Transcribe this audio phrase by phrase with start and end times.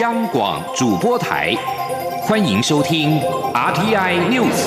[0.00, 1.54] 央广主播台，
[2.22, 3.20] 欢迎收听
[3.52, 4.66] RTI News。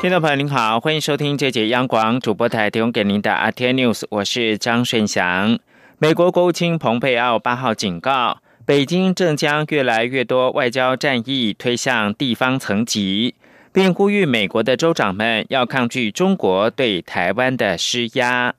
[0.00, 5.56] 听众朋友您好，欢迎收听这节央广主播台提供给您的 RTI News，我是张顺祥。
[5.98, 13.36] 美国国务卿蓬佩奥八号警告，北京正将越来越多外交战役推向地方层级。
[13.72, 18.54] 并呼吁美国的州长们要抗拒中国对台湾的施压。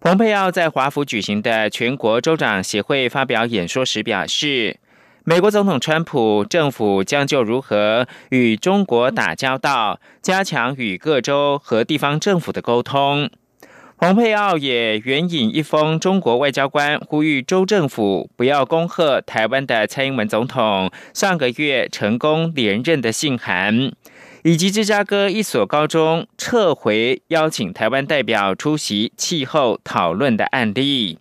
[0.00, 4.78] 蓬佩奥在华府举行的全国州长协会发表演说时表示，
[5.24, 13.30] 美国总统川普政府将就如何与中国打交道，加强与各州和地方政府的沟通。
[13.98, 23.92] 蓬佩奥也援引一封中国外交官呼吁州政府不要恭贺台湾的蔡英文总统上个月成功连任的信函。
[24.42, 31.18] 以及芝加哥一所高中撤回邀请台湾代表出席气候讨论的案例，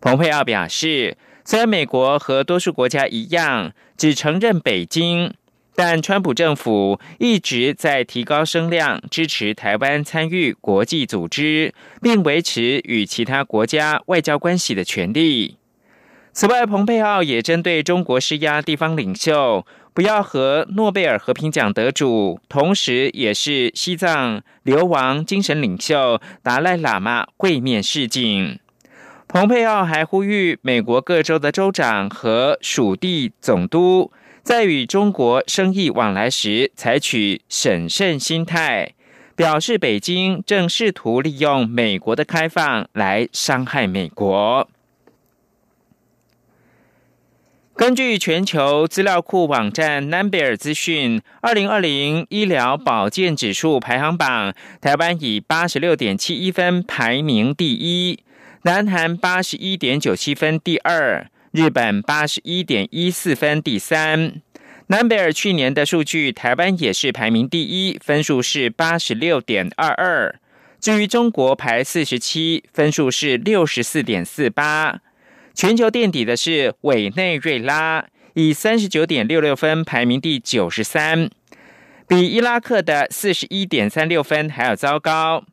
[0.00, 5.32] 蓬佩奥表示，虽然美国和多数国家一样只承认北京，
[5.74, 15.56] 但川普政府一直在提高声量，支持台湾参与国际组织，并维持与其他国家外交关系的权利。
[16.34, 19.66] 此外，蓬佩奥也针对中国施压地方领袖。
[19.94, 28.58] 不要和诺贝尔和平奖得主，同时也是西藏流亡精神领袖达赖喇嘛会面示警。
[29.28, 34.10] 蓬佩奥还呼吁美国各州的州长和属地总督，
[34.42, 38.94] 在与中国生意往来时采取审慎心态，
[39.36, 44.68] 表示北京正试图利用美国的开放来伤害美国。
[47.92, 58.20] 根据全球资料库网站南贝尔资讯，二零二零医疗保健指数排行榜，台湾以八十六点七一分排名第一，
[58.62, 64.40] 南韩八十一点九七分第二，日本八十一点一四分第三。
[64.86, 70.34] 南贝尔去年的数据，台湾也是排名第一，分数是八十六点二二。
[70.80, 75.00] 至于中国排四十七，分数是六十四点四八。
[75.54, 81.28] 全球垫底的是委内瑞拉，以三十九点六六分排名第九十三，
[82.08, 85.44] 比伊拉克的四十一点三六分还要糟糕。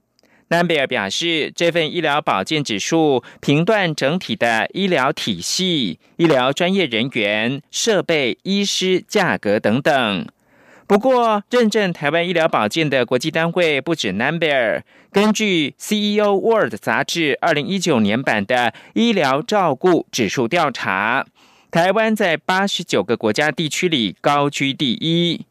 [0.51, 10.27] 南贝尔表示，这份医疗保健指数评断整体的医疗体系、医疗专业人员、设备、医师、价格等等。
[10.89, 14.81] 不过，认证台湾医疗保健的国际单位不止 Number。
[15.11, 21.27] 根据 CEO World 杂志二零一九年版的医疗照顾指数调查，
[21.69, 25.45] 台湾在八十九个国家地区里高居第一。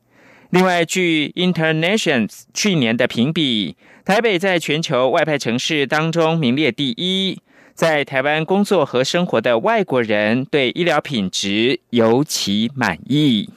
[0.51, 7.41] 另外，据 Internations 去年的评比，台北在全球外派城市当中名列第一。
[7.75, 13.51] 在台湾工作和生活的外国人对医疗品质尤其满意。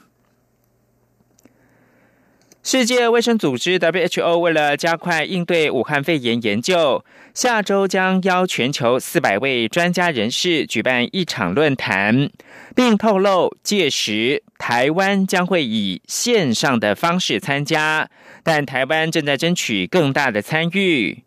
[2.63, 12.29] 世界卫生组织 （WHO） 为了加快应对武汉肺炎研究，下周将邀全球四百位专家人士举办一场论坛，
[12.75, 18.07] 并透露届时台湾将会以线上的方式参加，
[18.43, 21.23] 但台湾正在争取更大的参与。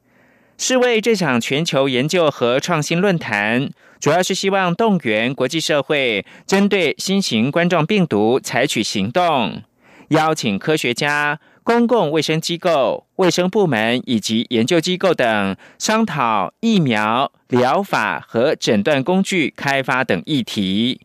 [0.57, 9.65] 是为这场全球研究和创新论坛，主要是希望动员国际社会针对新型冠状病毒采取行动。
[10.09, 21.01] 邀请科学家、公共卫生机构、卫生部门以及研究机构等商讨疫苗疗法和诊断工具开发等议题。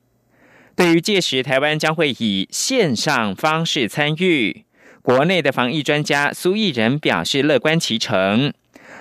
[0.76, 4.64] 对于届时台湾将会以线上方式参与，
[5.02, 8.54] 国内的防疫专家苏益仁表示乐观其成。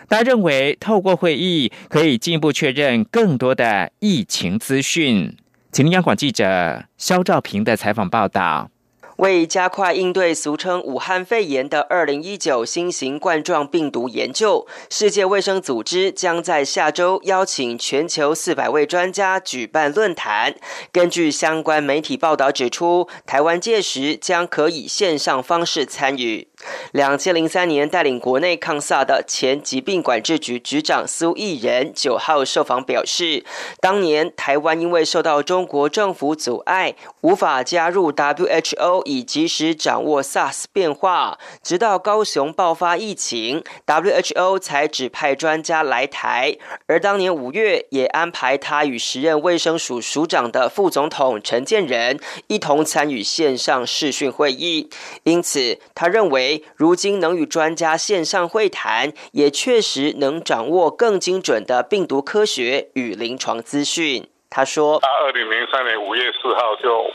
[0.09, 5.37] 他认为透过会议可以进一步确认更多的疫情资讯。
[5.71, 8.71] 请央广记者肖兆平的采访报道。
[9.19, 20.55] 为加快应对俗称武汉肺炎的二零一九新型冠状病毒研究，世界卫生组织将在下周邀请全球四百位专家举办论坛。
[20.93, 26.48] 根据相关媒体报道指出，台湾届时将可以线上方式参与。
[26.93, 33.45] 两千零三年带领国内抗萨的前疾病管制局局长苏益仁九号受访表示，
[33.81, 39.03] 当年台湾因为受到中国政府阻碍，无法加入 WHO。
[39.05, 46.57] 以及时掌握 SARS 变化，直到高雄爆发疫情，WHO 才指派专家来台。
[46.87, 52.19] 而当年五月，也安排他与时任卫生署署长的副总统陈建仁
[52.49, 54.91] 一同参与线上视讯会议。
[55.23, 56.48] 因此，他认为。
[56.77, 64.29] 如今能与专家线上会谈，也确实能掌握更精准的病毒科学与临床资讯。
[64.51, 67.11] 他说：“他二零零三年五月四号就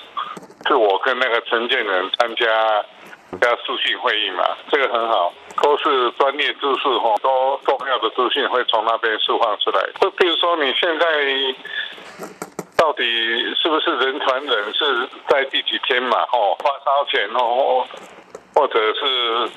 [0.69, 2.45] 就我跟那个陈建仁参加
[3.41, 9.81] 加视讯会议嘛，这个很好，都是专业知识哈，都重要的资讯会从那边释放出来。
[9.99, 11.05] 就比如说你现在
[12.77, 13.03] 到底
[13.55, 16.21] 是不是人传人，是在第几天嘛？
[16.31, 17.87] 哦，发烧前哦，
[18.55, 19.47] 或者是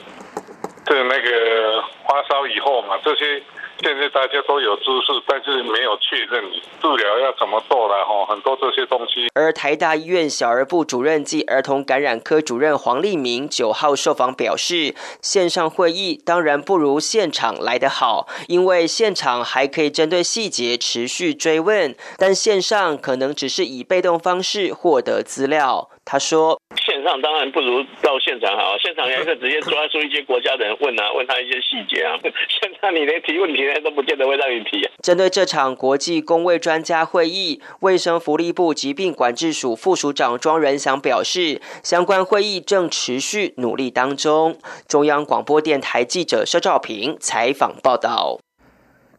[0.88, 2.98] 是那个发烧以后嘛？
[3.04, 3.42] 这些。”
[3.78, 6.42] 现在大家都有知识，但是没有确认
[6.80, 9.28] 治疗要怎么做了哈，很多这些东西。
[9.34, 25.90] 而台大医院小儿部主任暨儿童感染科主任黄立明九号受访表示，线上会议当然不如现场来得好，因为现场还可以针对细节持续追问，但线上可能只是以被动方式获得资料。
[26.06, 26.58] 他说
[27.06, 32.18] ：“上当然不如到现场好， 现场还可以直接抓出一些国家的人问啊，问他一些细节啊。
[32.50, 44.58] 现在你连提问题都不见得会让你提。”针对这场国际公卫专家会议，卫生福利部疾病管制署副署长庄仁祥表示，相关会议正持续努力当中。
[44.88, 48.40] 中央广播电台记者肖兆平采访报道。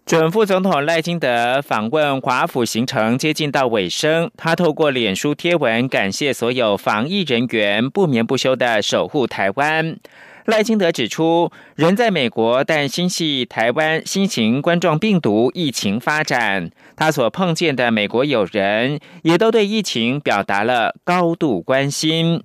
[0.08, 9.98] 准副总统赖金德访问华府行程接近到尾声，他透过脸书贴文感谢所有防疫人员不眠不休的守护台湾。
[10.46, 22.42] 赖金德指出，人在美国，但心系台湾新型冠状病毒疫情发展，他所碰见的美国友人也都对疫情表达了高度关心。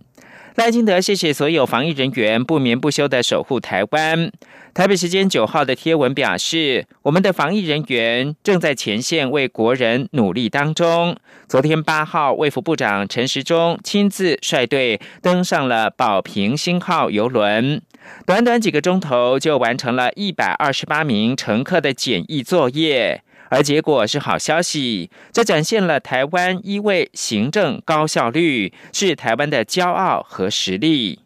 [0.55, 4.31] 赖金德谢谢所有防疫人员不眠不休的守护台湾。
[4.75, 11.17] 台北时间九号的贴文表示，我们的防疫人员正在前线为国人努力当中。
[11.49, 17.81] 昨天八号，卫福部长陈时中亲自率队登上了宝平星号游轮，
[18.27, 23.23] 短短几个钟头就完成了一百二十八名乘客的检疫作业。
[23.53, 31.19] 而结果是好消息，这展现了台湾一位行政高效率，是台湾的骄傲和实力。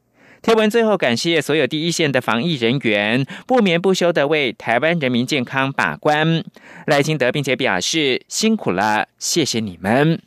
[0.42, 6.42] 贴文最后感谢所有第一线的防疫人员，不眠不休的为台湾人民健康把关。
[6.86, 10.20] 赖清德并且表示辛苦了，谢谢你们。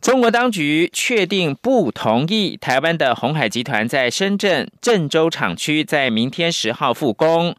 [0.00, 7.54] 中国当局确定不同意台湾的红海集团在深圳郑州厂区在明天十号复工。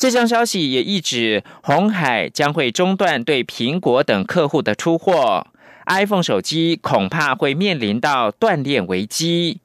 [0.00, 5.46] 这项消息也意指，红海将会中断对苹果等客户的出货
[5.84, 9.60] ，iPhone 手机恐怕会面临到断链危机。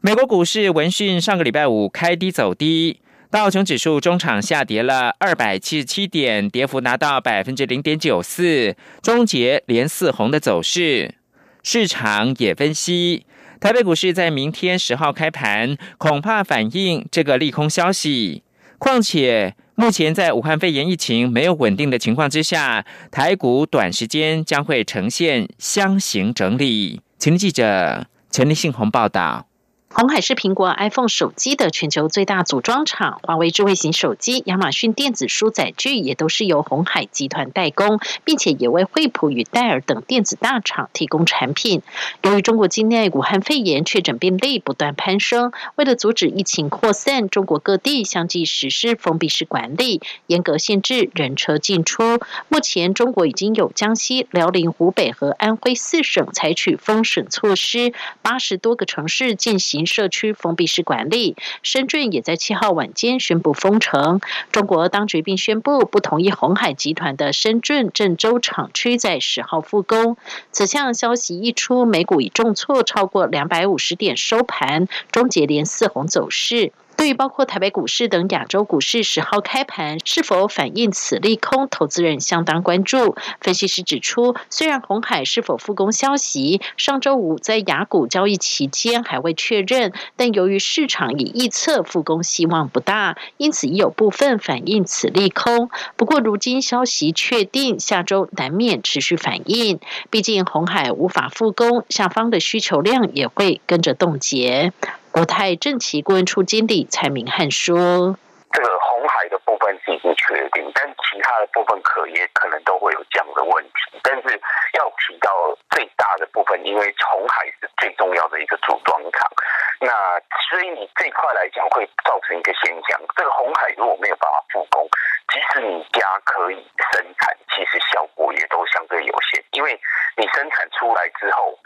[0.00, 3.00] 美国股市闻讯上个礼拜五开低走低，
[3.32, 11.16] 道琼指数中场下跌了二百七十七点，跌幅达到百分之零点九四，终结连四红的走势。
[11.64, 13.26] 市场也分析，
[13.58, 18.44] 台北股市在明天十号开盘，恐怕反映这个利空消息，
[18.78, 19.56] 况且。
[19.76, 27.00] 目前在武汉肺炎疫情没有稳定的情况之下，台股短时间将会呈现箱型整理。
[27.18, 29.48] 请记者陈立信宏报道。
[29.96, 41.82] 红海是苹果 iPhone 手机的全球最大组装厂，华为智慧型手机、亚马逊电子书载具也都是由红海集团代工，并且也为惠普与戴尔等电子大厂提供产品。
[42.24, 52.18] 由于中国境内武汉肺炎确诊病例不断攀升，为了阻止疫情扩散，中国各地相继实施封闭式管理，严格限制人车进出。
[52.48, 59.83] 目前，中国已经有江西、辽宁、湖北和安徽四省采取封省措施，八十多个城市进行。
[59.86, 64.20] 社区封闭式管理，深圳也在七号晚间宣布封城。
[64.52, 70.16] 中国当局并宣布不同意红海集团的深圳郑州厂区在十号复工。
[70.52, 76.72] 此项消息一出，美股已重挫超过两百五十点收盘，终结连四红走势。
[77.04, 83.14] 对于包括台北股市等亚洲股市十号开盘是否反映此利空，投资人相当关注。
[83.42, 95.68] 分析师指出，虽然红海是否复工消息上周五在雅股交易期间还未确认，但由于市场已预测复工希望不大，因此已有部分反映此利空。
[95.96, 99.78] 不过如今消息确定，下周难免持续反应。
[100.08, 104.72] 毕竟红海无法复工，下方的需求量也会跟着冻结。
[105.14, 108.18] 国泰正奇顾问处经理蔡明汉说
[108.50, 113.94] ：“这个红海的部分是已经确定，但其他的部分可也可能都会有这样的问题。
[114.02, 114.34] 但是
[114.74, 115.30] 要提到
[115.70, 119.30] 最大的部分，因为红海是最重要的一个组装厂，
[119.78, 120.18] 那
[120.50, 124.82] 所以你这块来讲会造成一个现象：这个红海如果没有办法复工，
[125.30, 126.58] 即使你家可以
[126.90, 129.78] 生产，其实效果也都相对有限，因为
[130.16, 131.56] 你生产出来之后，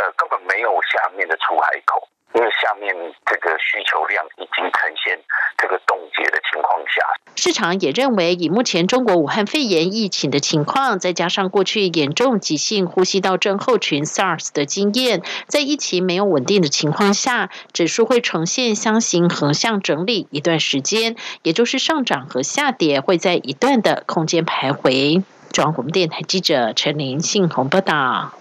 [0.00, 2.00] 呃，根本没有下面的出海口。”
[2.34, 5.18] 因为下面这个需求量已经呈现
[5.56, 6.78] 这个冻结的情况
[7.56, 25.22] 下，市场也认为，以目前中国武汉肺炎疫情的情况，再加上过去严重急性呼吸道症候群 SARS 的经验，在疫情没有稳定的情况下，指数会呈现箱形横向整理一段时间，也就是上涨和下跌会在一段的空间徘徊。
[25.50, 28.34] 中央广播电台记者陈林信宏报道。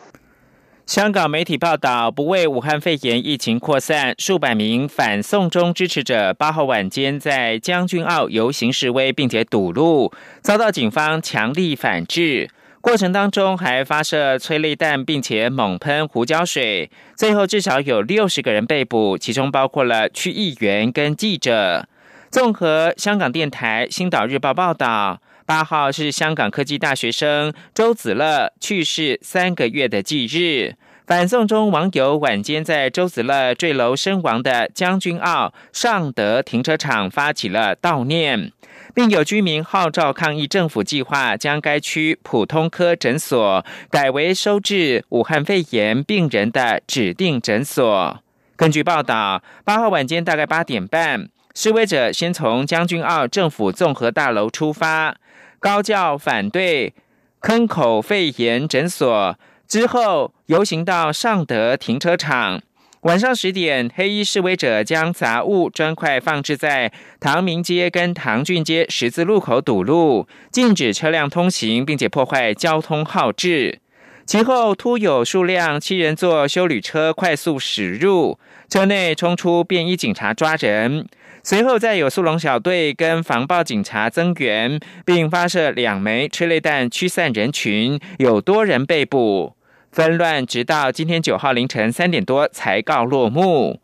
[0.86, 12.52] 香港媒体报道，不为武汉肺炎疫情扩散，数百名反送中支持者八号晚间在将军澳游行示威，并且堵路，遭到警方强力反制。
[12.82, 16.92] 过程当中还发射催泪弹，并且猛喷胡椒水。
[17.16, 21.88] 最后至少有六十个人被捕，其中包括了区议员跟记者。
[22.30, 25.20] 综合香港电台、星岛日报报道。
[25.46, 30.74] 八号是香港科技大学生周子乐去世三个月的忌日。
[31.06, 38.52] 反送中网友晚间在周子乐坠楼身亡的将军澳尚德停车场发起了悼念，
[38.96, 48.20] 并有居民号召抗议政府计划将该区普通科诊所改为收治武汉肺炎病人的指定诊所。
[48.56, 55.16] 根据报道，八号晚间大概八点半，示威者先从将军澳政府综合大楼出发。
[55.60, 56.94] 高教反对
[57.42, 62.62] 坑口肺炎诊所之后，游行到尚德停车场。
[63.02, 73.80] 晚上十点，黑衣示威者将杂物砖块放置在唐明街跟唐俊街十字路口堵路，禁止车辆通行，并且破坏交通号志。
[74.26, 81.08] 其后，突有数辆七人座修旅车快速驶入，车内冲出便衣警察抓人。
[81.44, 89.54] 随后，再有速龙小队跟防暴警察增援，并发射两枚催泪弹驱散人群，有多人被捕。
[89.92, 93.80] 纷乱直到今天九号凌晨三点多才告落幕。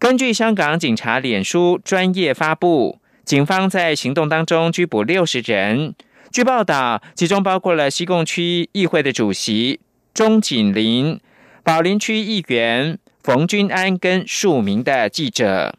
[0.00, 5.94] 根据香港警察脸书专业发布，警方在行动当中拘捕六十人。
[6.34, 9.78] 据报道，其中包括了西贡区议会的主席
[10.12, 11.20] 钟锦麟、
[11.62, 15.76] 宝林区议员冯君安跟数名的记者。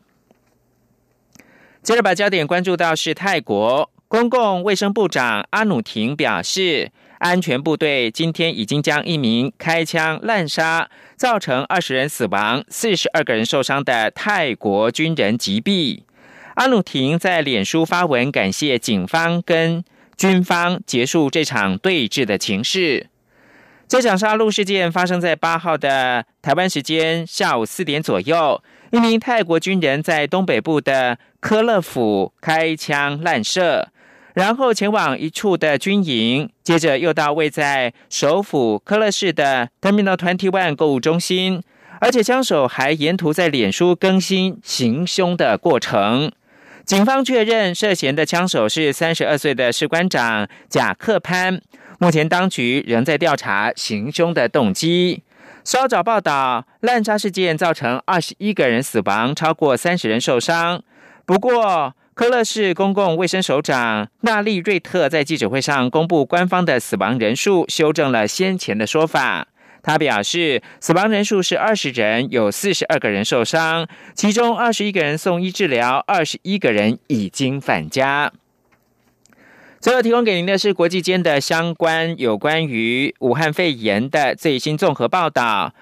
[1.83, 16.03] 接着把焦点关注到是泰国公共卫生部长阿努廷表示，安全部队今天已经将一名开枪滥杀、造成二十人死亡、四十二个人受伤的泰国军人击毙。
[16.53, 19.83] 阿努廷在脸书发文感谢警方跟
[20.17, 23.07] 军方结束这场对峙的情势。
[23.87, 28.61] 这场杀戮事件发生在八号的台湾时间下午四点左右。
[28.91, 33.89] 一名泰国军人在东北部的科勒府开枪滥射，
[34.33, 41.61] 然后前往一处的军营，接着又到位在首府科勒市的 Terminal Twenty One 购物中心，
[41.99, 46.31] 而且枪手还沿途在脸书更新行凶的过程。
[46.85, 51.59] 警方确认涉嫌的枪手是三十二岁的士官长贾克潘，
[51.97, 55.23] 目前当局仍在调查行凶的动机。
[55.63, 60.83] 稍早报道，滥杀事件造成二十一个人死亡，超过三十人受伤。
[61.25, 69.47] 不过，科勒市公共卫生首长纳利瑞特在记者会上公布官方的死亡人数，修正了先前的说法。
[69.85, 78.33] 他表示，死亡人数是二十人，有四十二个人受伤，其中二十一个人送医治疗，二十一个人已经返家。
[79.79, 85.75] 最后提供给您的是国际间的相关有关于武汉肺炎的最新综合报道。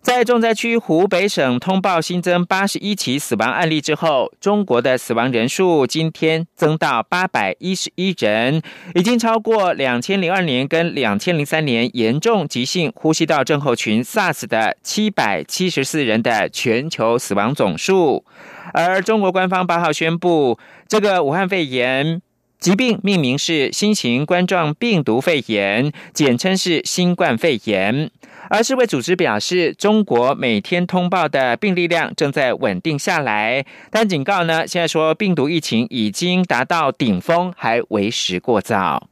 [0.00, 8.62] 在重灾区湖北省通报新增八十一起死亡案例之后，中国的死亡人数今天增到八百一十一人，
[8.94, 18.24] 已经超过两千零二年跟两千零三年严重急性呼吸道症候群 SARS 的七百七十四人的全球死亡总数。
[18.72, 22.22] 而中国官方八号宣布，这个武汉肺炎。
[22.60, 28.10] 疾病命名是新型冠状病毒肺炎，简称是新冠肺炎。
[28.50, 39.08] 而世卫组织表示，中国每天通报的病例量正在稳定下来，但警告呢，现在说病毒疫情已经达到顶峰，还为时过早。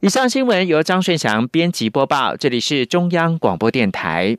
[0.00, 4.38] 以上新闻由张顺祥编辑播报，这里是中央广播电台。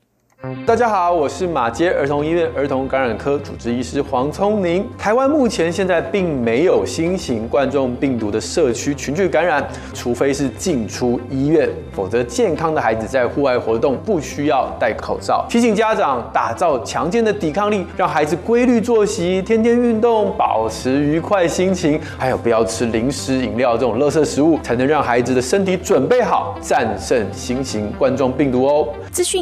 [0.65, 4.83] 大家好，我是马街儿童医院儿童感染科主治医师黄聪宁。
[4.97, 15.45] 台湾目前现在并没有新型冠状病毒的社区群聚感染，除非是进出医院，否则健康的孩子在户外活动不需要戴口罩。
[15.47, 28.87] 提醒家长打造强健的抵抗力，让孩子规律作息，天天运动，保持愉快心情，还有不要吃零食、饮料这种垃圾食物，才能让孩子的身体准备好战胜新型冠状病毒哦。
[29.11, 29.39] 资讯